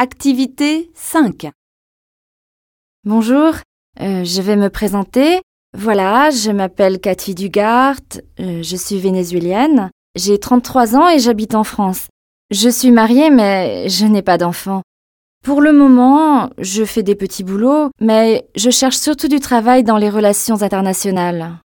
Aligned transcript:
Activité 0.00 0.92
5. 0.94 1.50
Bonjour, 3.04 3.54
euh, 4.00 4.22
je 4.22 4.40
vais 4.42 4.54
me 4.54 4.70
présenter. 4.70 5.40
Voilà, 5.76 6.30
je 6.30 6.52
m'appelle 6.52 7.00
Cathy 7.00 7.34
Dugart, 7.34 7.96
euh, 8.38 8.62
je 8.62 8.76
suis 8.76 9.00
vénézuélienne, 9.00 9.90
j'ai 10.14 10.38
33 10.38 10.94
ans 10.94 11.08
et 11.08 11.18
j'habite 11.18 11.56
en 11.56 11.64
France. 11.64 12.06
Je 12.52 12.68
suis 12.68 12.92
mariée 12.92 13.30
mais 13.30 13.88
je 13.88 14.06
n'ai 14.06 14.22
pas 14.22 14.38
d'enfant. 14.38 14.82
Pour 15.44 15.60
le 15.60 15.72
moment, 15.72 16.50
je 16.58 16.84
fais 16.84 17.02
des 17.02 17.16
petits 17.16 17.42
boulots, 17.42 17.90
mais 18.00 18.48
je 18.54 18.70
cherche 18.70 18.98
surtout 18.98 19.26
du 19.26 19.40
travail 19.40 19.82
dans 19.82 19.98
les 19.98 20.10
relations 20.10 20.62
internationales. 20.62 21.58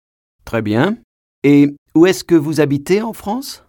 Très 0.44 0.62
bien. 0.62 0.98
Et 1.42 1.74
où 1.96 2.06
est-ce 2.06 2.22
que 2.22 2.36
vous 2.36 2.60
habitez 2.60 3.02
en 3.02 3.12
France? 3.12 3.64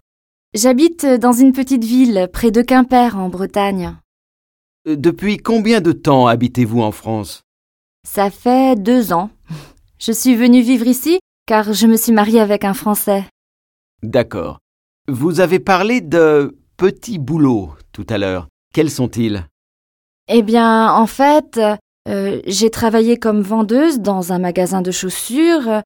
J'habite 0.54 1.08
dans 1.08 1.34
une 1.34 1.52
petite 1.52 1.84
ville 1.84 2.30
près 2.32 2.52
de 2.52 2.62
Quimper 2.62 3.18
en 3.18 3.28
Bretagne. 3.28 3.96
Euh, 4.88 4.96
Depuis 4.96 5.38
combien 5.38 5.82
de 5.82 5.92
temps 5.92 6.28
habitez-vous 6.28 6.82
en 6.82 6.92
France? 6.92 7.44
Ça 8.08 8.30
fait 8.30 8.76
deux 8.76 9.14
ans. 9.14 9.30
Je 10.00 10.12
suis 10.12 10.36
venue 10.36 10.62
vivre 10.62 10.88
ici 10.88 11.20
car 11.48 11.74
je 11.74 11.86
me 11.86 11.98
suis 11.98 12.14
mariée 12.14 12.40
avec 12.40 12.64
un 12.64 12.74
Français. 12.74 13.26
D'accord. 14.04 14.60
Vous 15.08 15.42
avez 15.42 15.60
parlé 15.60 16.00
de 16.00 16.58
petits 16.78 17.20
boulots 17.20 17.74
tout 17.92 18.06
à 18.10 18.18
l'heure. 18.18 18.48
Quels 18.74 18.90
sont-ils? 18.90 19.46
Eh 20.30 20.44
bien, 20.44 20.94
en 20.94 21.08
fait, 21.08 21.60
euh, 22.08 22.42
j'ai 22.48 22.70
travaillé 22.70 23.18
comme 23.18 23.42
vendeuse 23.42 24.00
dans 24.00 24.32
un 24.32 24.40
magasin 24.40 24.82
de 24.82 24.92
chaussures 24.92 25.82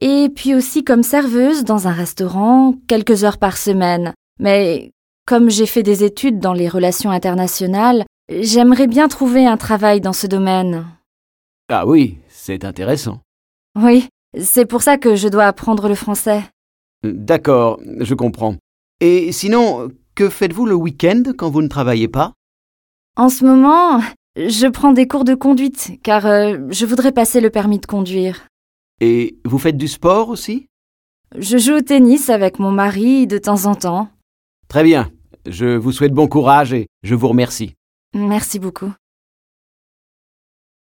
et 0.00 0.28
puis 0.34 0.54
aussi 0.54 0.84
comme 0.84 1.02
serveuse 1.02 1.64
dans 1.64 1.88
un 1.88 1.92
restaurant 1.92 2.74
quelques 2.86 3.24
heures 3.24 3.38
par 3.38 3.56
semaine. 3.56 4.14
Mais 4.38 4.92
comme 5.26 5.50
j'ai 5.50 5.66
fait 5.66 5.82
des 5.82 6.04
études 6.04 6.38
dans 6.38 6.52
les 6.54 6.68
relations 6.68 7.10
internationales, 7.10 8.04
j'aimerais 8.28 8.86
bien 8.86 9.08
trouver 9.08 9.46
un 9.46 9.56
travail 9.56 10.00
dans 10.00 10.12
ce 10.12 10.26
domaine. 10.26 10.86
Ah 11.68 11.86
oui, 11.86 12.18
c'est 12.28 12.64
intéressant. 12.64 13.20
Oui, 13.76 14.08
c'est 14.38 14.66
pour 14.66 14.82
ça 14.82 14.98
que 14.98 15.16
je 15.16 15.28
dois 15.28 15.44
apprendre 15.44 15.88
le 15.88 15.94
français. 15.94 16.42
D'accord, 17.04 17.78
je 18.00 18.14
comprends. 18.14 18.56
Et 19.00 19.32
sinon, 19.32 19.88
que 20.14 20.28
faites-vous 20.28 20.66
le 20.66 20.74
week-end 20.74 21.22
quand 21.36 21.50
vous 21.50 21.62
ne 21.62 21.68
travaillez 21.68 22.08
pas? 22.08 22.32
En 23.16 23.28
ce 23.28 23.44
moment, 23.44 24.00
je 24.36 24.66
prends 24.66 24.92
des 24.92 25.06
cours 25.06 25.24
de 25.24 25.34
conduite 25.34 26.00
car 26.02 26.26
euh, 26.26 26.58
je 26.70 26.86
voudrais 26.86 27.12
passer 27.12 27.40
le 27.40 27.50
permis 27.50 27.78
de 27.78 27.86
conduire. 27.86 28.46
Et 29.00 29.38
vous 29.44 29.58
faites 29.58 29.76
du 29.76 29.88
sport 29.88 30.28
aussi? 30.28 30.66
Je 31.36 31.58
joue 31.58 31.74
au 31.74 31.80
tennis 31.80 32.30
avec 32.30 32.58
mon 32.58 32.72
mari 32.72 33.26
de 33.26 33.38
temps 33.38 33.66
en 33.66 33.74
temps. 33.74 34.08
Très 34.68 34.82
bien. 34.82 35.10
Je 35.46 35.76
vous 35.76 35.92
souhaite 35.92 36.12
bon 36.12 36.26
courage 36.26 36.72
et 36.72 36.88
je 37.02 37.14
vous 37.14 37.28
remercie. 37.28 37.74
Merci 38.14 38.58
beaucoup. 38.58 38.92